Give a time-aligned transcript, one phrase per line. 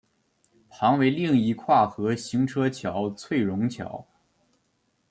[0.67, 4.03] 旁为另一跨河行车桥翠榕桥。